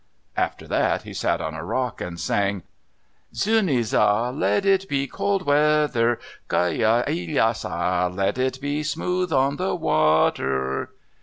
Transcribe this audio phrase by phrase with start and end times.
[0.35, 2.63] After that he sat on a rock and sang,
[3.35, 6.17] Xunisa, Let it be cold weather;
[6.49, 10.89] Gai ya li sa, Let it be smooth on the water.